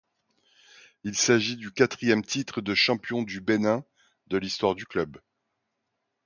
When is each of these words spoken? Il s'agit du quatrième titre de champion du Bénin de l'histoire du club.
Il 1.03 1.15
s'agit 1.15 1.57
du 1.57 1.71
quatrième 1.71 2.25
titre 2.25 2.61
de 2.61 2.73
champion 2.73 3.21
du 3.21 3.39
Bénin 3.39 3.85
de 4.29 4.37
l'histoire 4.37 4.73
du 4.73 4.87
club. 4.87 5.17